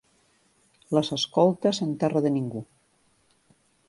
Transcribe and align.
Les 0.97 1.11
escoltes 1.17 1.81
en 1.85 1.93
terra 2.05 2.23
de 2.27 2.31
ningú 2.39 2.63